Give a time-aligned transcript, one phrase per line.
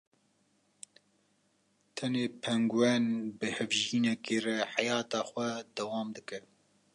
[1.95, 3.05] tenê pengûen
[3.37, 6.39] bi hevjînekê re heyeta xwe dewam dike.